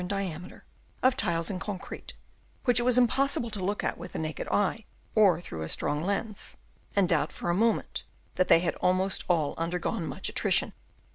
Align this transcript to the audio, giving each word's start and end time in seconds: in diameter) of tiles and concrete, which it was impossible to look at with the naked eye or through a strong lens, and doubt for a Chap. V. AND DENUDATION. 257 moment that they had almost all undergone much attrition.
in 0.01 0.07
diameter) 0.07 0.63
of 1.03 1.15
tiles 1.15 1.51
and 1.51 1.61
concrete, 1.61 2.15
which 2.65 2.79
it 2.79 2.83
was 2.83 2.97
impossible 2.97 3.51
to 3.51 3.63
look 3.63 3.83
at 3.83 3.99
with 3.99 4.13
the 4.13 4.17
naked 4.17 4.47
eye 4.47 4.83
or 5.13 5.39
through 5.39 5.61
a 5.61 5.69
strong 5.69 6.01
lens, 6.03 6.57
and 6.95 7.07
doubt 7.07 7.31
for 7.31 7.51
a 7.51 7.53
Chap. 7.53 7.59
V. 7.59 7.59
AND 7.59 7.59
DENUDATION. 7.59 7.59
257 7.59 7.59
moment 7.59 8.03
that 8.37 8.47
they 8.47 8.59
had 8.61 8.75
almost 8.77 9.23
all 9.27 9.53
undergone 9.59 10.07
much 10.07 10.27
attrition. 10.27 10.73